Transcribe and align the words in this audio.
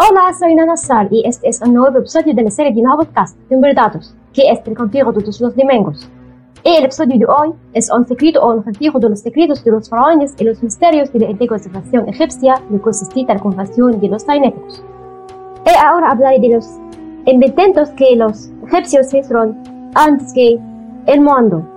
Hola, 0.00 0.32
soy 0.32 0.54
Nana 0.54 0.76
Sar 0.76 1.08
y 1.10 1.26
este 1.26 1.48
es 1.48 1.60
un 1.60 1.74
nuevo 1.74 1.98
episodio 1.98 2.32
de 2.32 2.42
la 2.44 2.52
serie 2.52 2.72
de 2.72 2.82
nuevo 2.82 3.02
podcast 3.02 3.36
de 3.50 3.74
Datos, 3.74 4.14
que 4.32 4.48
es 4.48 4.60
el 4.64 4.76
contigo 4.76 5.12
todos 5.12 5.40
los 5.40 5.56
domingos. 5.56 6.08
El 6.62 6.84
episodio 6.84 7.18
de 7.18 7.26
hoy 7.26 7.52
es 7.72 7.90
un 7.90 8.06
secreto 8.06 8.40
o 8.40 8.52
un 8.52 8.60
acertijo 8.60 9.00
de 9.00 9.10
los 9.10 9.18
secretos 9.18 9.64
de 9.64 9.72
los 9.72 9.88
faraones 9.88 10.36
y 10.38 10.44
los 10.44 10.62
misterios 10.62 11.12
de 11.12 11.18
la 11.18 11.30
antigua 11.30 11.58
civilización 11.58 12.08
egipcia, 12.08 12.62
que 12.70 12.78
consistía 12.78 13.22
en 13.22 13.28
la 13.38 13.42
conversación 13.42 14.00
de 14.00 14.08
los 14.08 14.24
tainéticos. 14.24 14.84
Y 15.66 15.84
ahora 15.84 16.12
hablaré 16.12 16.38
de 16.38 16.54
los 16.54 16.78
inventos 17.26 17.88
que 17.96 18.14
los 18.14 18.50
egipcios 18.68 19.12
hicieron 19.12 19.60
antes 19.96 20.32
que 20.32 20.60
el 21.06 21.20
mundo. 21.20 21.68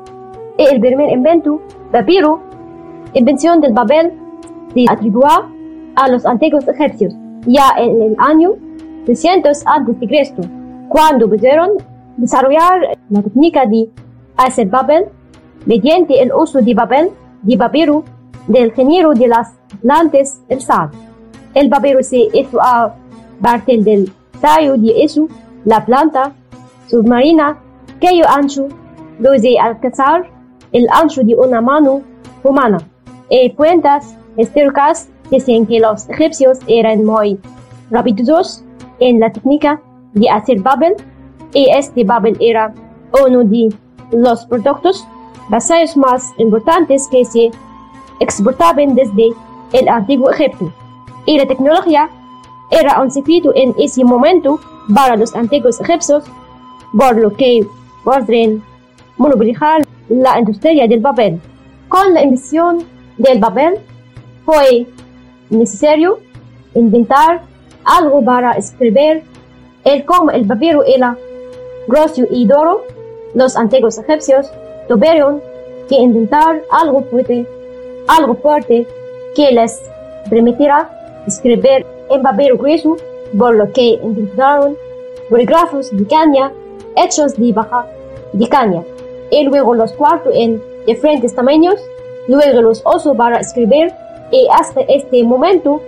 Y 0.60 0.66
el 0.66 0.80
primer 0.80 1.10
invento, 1.10 1.60
papiro, 1.92 2.40
invención 3.16 3.62
del 3.62 3.74
Babel, 3.74 4.14
se 4.76 4.86
atribuyó 4.88 5.28
a 5.96 6.08
los 6.08 6.24
antiguos 6.28 6.68
egipcios 6.68 7.16
ya 7.46 7.73
en 7.78 8.02
el 8.02 8.16
año 8.20 8.52
300 9.06 9.64
a.C., 9.65 10.34
cuando 10.89 11.29
pudieron 11.29 11.70
desarrollar 12.18 12.82
la 13.10 13.21
técnica 13.21 13.65
de 13.65 13.89
hacer 14.38 14.70
papel 14.70 15.06
mediante 15.65 16.21
el 16.21 16.32
uso 16.34 16.62
de 16.62 16.75
papel 16.75 17.10
de 17.43 17.57
papiro 17.57 18.04
del 18.48 18.71
género 18.74 19.14
de 19.14 19.28
las 19.28 19.54
plantas 19.82 20.42
el 20.50 20.62
sal. 20.62 20.89
El 21.54 21.70
papiro 21.70 22.01
se 22.04 22.28
hizo 22.34 22.62
a 22.62 22.93
partir 23.42 23.84
del 23.84 24.12
tallo 24.39 24.76
de 24.78 25.04
eso, 25.04 25.28
la 25.65 25.86
planta 25.86 26.34
submarina, 26.87 27.57
cuyo 28.00 28.28
ancho 28.28 28.68
de 29.20 29.60
alcanzar 29.60 30.28
el 30.71 30.87
ancho 30.92 31.21
de 31.23 31.36
una 31.36 31.62
mano 31.62 32.02
humana. 32.44 32.80
Y 33.30 33.50
fuentes 33.52 34.16
históricas 34.38 35.09
dicen 35.31 35.66
que 35.66 35.80
los 35.80 36.08
egipcios 36.09 36.59
eran 36.67 37.03
muy 37.06 37.40
rápidos 37.90 38.64
en 39.00 39.20
la 39.20 39.31
técnica 39.31 39.81
de 40.14 40.30
hacer 40.30 40.62
papel 40.62 40.94
y 41.54 41.70
este 41.70 42.06
papel 42.06 42.38
era 42.40 42.73
uno 43.26 43.44
de 43.44 43.73
los 44.12 44.46
productos 44.46 45.08
basados 45.50 45.98
más 45.98 46.32
importantes 46.38 47.08
que 47.10 47.26
se 47.26 47.52
exportaban 48.20 48.94
desde 48.94 49.30
el 49.73 49.88
antiguo 49.88 50.32
Egipto. 50.32 50.72
Y 51.26 51.38
la 51.38 51.48
tecnología 51.48 52.10
era 52.70 53.02
un 53.02 53.10
secreto 53.10 53.52
en 53.56 53.73
ese 53.78 54.04
momento 54.04 54.60
para 54.94 55.16
los 55.16 55.36
antiguos 55.36 55.80
egipcios, 55.82 56.23
por 56.98 57.18
lo 57.18 57.34
que 57.34 57.66
podrían 58.04 58.62
monopolizar 59.18 59.86
la 60.10 60.40
industria 60.40 60.88
del 60.88 61.02
papel. 61.02 61.40
Con 61.90 62.14
la 62.14 62.23
invención 62.23 62.84
del 63.18 63.40
papel 63.40 63.76
fue 64.45 64.88
necesario 65.52 66.20
inventar 66.74 67.42
algo 67.86 68.24
para 68.24 68.54
escribir. 68.54 69.24
El 69.84 70.06
como 70.06 70.32
el 70.32 70.46
papiro 70.46 70.84
era 70.84 71.18
grueso 71.88 72.24
y 72.30 72.46
duro, 72.46 72.84
los 73.34 73.56
antiguos 73.56 73.98
egipcios 73.98 74.52
tuvieron 74.88 75.42
que 75.90 75.96
inventar 75.96 76.62
algo 76.72 77.04
fuerte, 77.04 77.48
algo 78.08 78.36
fuerte 78.36 78.88
que 79.36 79.52
les 79.52 79.82
permitiera 80.30 80.90
escribir 81.28 81.86
en 82.10 82.22
papiro 82.22 82.58
grueso, 82.58 82.98
por 83.38 83.56
lo 83.56 83.72
que 83.72 84.00
inventaron 84.04 84.78
bolígrafos 85.30 85.96
de 85.96 86.06
caña 86.06 86.52
hechos 86.98 87.38
de 87.38 87.54
baja 87.54 87.86
de 88.34 88.48
caña 88.48 88.84
y 89.30 89.44
luego 89.46 89.74
los 89.74 89.94
cuartos 89.94 90.34
en 90.36 90.62
diferentes 90.86 91.34
tamaños, 91.34 91.76
luego 92.28 92.62
los 92.62 92.82
osos 92.86 93.16
para 93.16 93.40
escribir 93.40 93.94
y 94.32 94.48
hasta 94.52 94.82
este 94.82 95.24
momento 95.24 95.82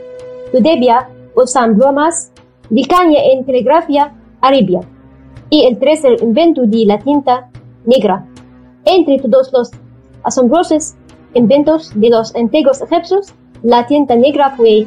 todavía 0.52 1.10
usan 1.36 1.78
bromas 1.78 2.32
de 2.70 2.84
caña 2.84 3.20
en 3.32 3.46
telegrafía 3.46 4.14
arabia 4.42 4.82
y 5.50 5.66
el 5.66 5.78
tercer 5.80 6.22
invento 6.22 6.64
de 6.66 6.86
la 6.86 7.00
tinta 7.00 7.50
negra. 7.86 8.26
Entre 8.86 9.20
todos 9.20 9.52
los 9.54 9.72
asombrosos 10.24 10.96
inventos 11.34 11.92
de 11.96 12.10
los 12.10 12.36
antiguos 12.36 12.82
egipcios, 12.82 13.34
la 13.64 13.86
tinta 13.86 14.16
negra 14.16 14.52
fue, 14.52 14.86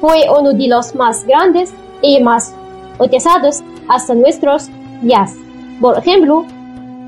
fue 0.00 0.26
uno 0.38 0.52
de 0.52 0.68
los 0.68 0.94
más 0.94 1.24
grandes 1.24 1.72
y 2.02 2.20
más 2.22 2.54
utilizados 2.98 3.62
hasta 3.88 4.14
nuestros 4.14 4.68
días. 5.02 5.34
Por 5.80 5.98
ejemplo, 5.98 6.44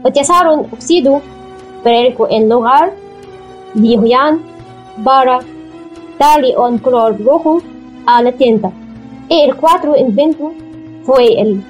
utilizaron 0.04 0.66
óxido 0.72 1.20
periódico 1.82 2.26
en 2.31 2.48
lugar 2.48 2.92
de 3.75 3.98
para 5.04 5.41
darle 6.19 6.56
un 6.56 6.78
color 6.78 7.22
rojo 7.22 7.62
a 8.06 8.22
la 8.22 8.32
tinta. 8.32 8.70
El 9.28 9.54
cuarto 9.56 9.97
invento 9.97 10.52
fue 11.04 11.41
el, 11.41 11.64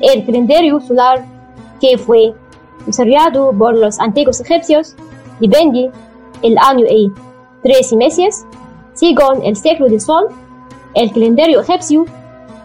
el 0.00 0.24
calendario 0.24 0.80
solar 0.80 1.24
que 1.80 1.96
fue 1.96 2.34
desarrollado 2.86 3.52
por 3.52 3.74
los 3.74 3.98
antiguos 3.98 4.40
egipcios. 4.40 4.94
Depende 5.40 5.90
el 6.42 6.56
año 6.58 6.84
y 6.88 7.12
tres 7.62 7.92
meses. 7.92 8.46
Según 8.94 9.44
el 9.44 9.56
ciclo 9.56 9.88
del 9.88 10.00
sol, 10.00 10.28
el 10.94 11.12
calendario 11.12 11.60
egipcio 11.60 12.04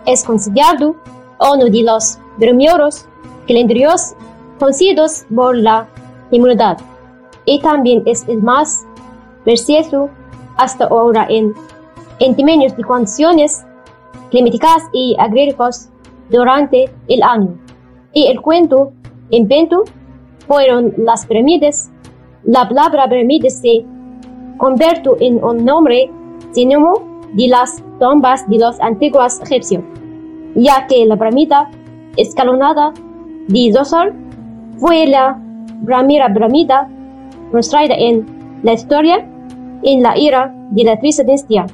es 0.05 0.23
considerado 0.23 0.95
uno 1.39 1.65
de 1.65 1.83
los 1.83 2.17
primeros 2.37 3.05
calendarios 3.47 4.15
conocidos 4.59 5.25
por 5.33 5.55
la 5.55 5.87
humanidad 6.31 6.77
y 7.45 7.59
también 7.59 8.03
es 8.05 8.27
el 8.27 8.41
más 8.41 8.85
preciso 9.43 10.09
hasta 10.57 10.85
ahora 10.85 11.25
en, 11.29 11.53
en 12.19 12.35
términos 12.35 12.75
de 12.75 12.83
condiciones 12.83 13.65
climáticas 14.29 14.83
y 14.93 15.15
agrícolas 15.19 15.91
durante 16.29 16.85
el 17.07 17.23
año. 17.23 17.57
Y 18.13 18.27
el 18.27 18.41
cuento 18.41 18.91
invento 19.29 19.83
fueron 20.47 20.93
las 20.97 21.25
pirámides. 21.25 21.91
La 22.43 22.67
palabra 22.67 23.07
pirámides 23.07 23.59
se 23.59 23.85
convirtió 24.57 25.15
en 25.19 25.43
un 25.43 25.65
nombre 25.65 26.11
sinónimo 26.51 26.93
de 27.33 27.47
las 27.47 27.83
tumbas 27.99 28.47
de 28.49 28.59
los 28.59 28.79
antiguos 28.81 29.39
egipcios, 29.41 29.83
ya 30.55 30.85
que 30.87 31.05
la 31.05 31.15
pirámide 31.15 31.55
escalonada 32.17 32.93
de 33.47 33.71
Dosar 33.71 34.13
fue 34.77 35.07
la 35.07 35.39
primera 35.85 36.31
pirámide 36.31 36.75
construida 37.51 37.95
en 37.95 38.25
la 38.63 38.73
historia 38.73 39.27
en 39.83 40.01
la 40.01 40.13
era 40.15 40.53
de 40.71 40.83
la 40.83 40.95
dinastía 40.95 41.65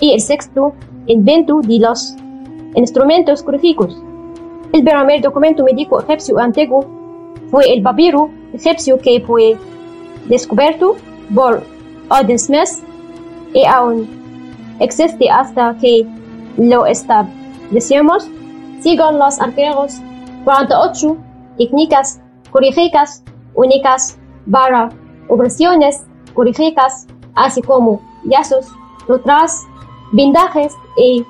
y 0.00 0.12
el 0.12 0.20
sexto 0.20 0.74
invento 1.06 1.60
de 1.60 1.78
los 1.78 2.16
instrumentos 2.74 3.42
quirúrgicos. 3.42 3.96
El 4.72 4.84
primer 4.84 5.20
documento 5.20 5.64
médico 5.64 6.00
egipcio 6.00 6.38
antiguo 6.38 6.86
fue 7.50 7.72
el 7.72 7.82
papiro 7.82 8.30
egipcio 8.52 8.98
que 8.98 9.20
fue 9.26 9.56
descubierto 10.28 10.96
por 11.34 11.62
Odin 12.08 12.38
Smith 12.38 12.68
y 13.52 13.64
aún 13.64 14.08
existe 14.78 15.28
hasta 15.28 15.76
que 15.80 16.06
lo 16.56 16.86
establecemos. 16.86 18.28
Según 18.80 19.18
los 19.18 19.40
arqueólogos, 19.40 20.00
48 20.44 21.16
técnicas 21.58 22.20
quirúrgicas 22.52 23.22
únicas 23.54 24.18
para 24.50 24.88
operaciones 25.28 26.06
quirúrgicas 26.34 27.06
así 27.44 27.62
como 27.62 28.00
yazos, 28.24 28.66
otras 29.08 29.66
vendajes 30.12 30.76
y 30.96 31.24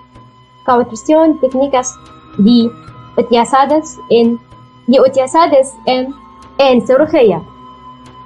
cauterización 0.64 1.38
técnicas 1.40 1.94
de 2.38 2.70
utilizadas 3.16 3.98
en, 4.10 4.38
de 4.86 5.00
utilizadas 5.00 5.74
en, 5.86 6.14
en 6.58 6.86
cirugía. 6.86 7.42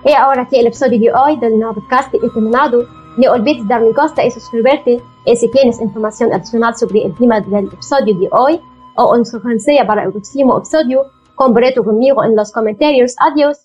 Y 0.04 0.12
ahora 0.12 0.46
que 0.46 0.60
el 0.60 0.66
episodio 0.66 1.00
de 1.00 1.12
hoy 1.12 1.36
del 1.38 1.58
nuevo 1.58 1.74
podcast 1.74 2.12
es 2.14 2.20
terminado, 2.20 2.86
no 3.16 3.32
olvides 3.32 3.66
darme 3.68 3.92
gusta 3.92 4.24
y 4.24 4.30
suscribirte 4.30 5.02
y 5.24 5.36
si 5.36 5.48
tienes 5.50 5.80
información 5.80 6.32
adicional 6.32 6.76
sobre 6.76 7.04
el 7.04 7.14
tema 7.14 7.40
del 7.40 7.66
episodio 7.66 8.14
de 8.18 8.28
hoy 8.32 8.60
o 8.96 9.14
una 9.14 9.24
sugerencia 9.24 9.86
para 9.86 10.04
el 10.04 10.12
próximo 10.12 10.58
episodio, 10.58 11.06
comparte 11.34 11.82
conmigo 11.82 12.22
en 12.22 12.36
los 12.36 12.52
comentarios. 12.52 13.14
Adiós. 13.18 13.63